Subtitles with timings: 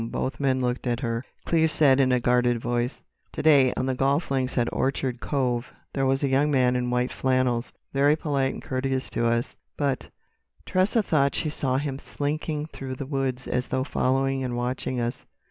[0.09, 1.23] Both men looked at her.
[1.45, 3.03] Cleves said in a guarded voice:
[3.33, 6.89] "To day, on the golf links at Orchard Cove, there was a young man in
[6.89, 13.45] white flannels—very polite and courteous to us—but—Tressa thought she saw him slinking through the woods
[13.45, 15.23] as though following and watching us."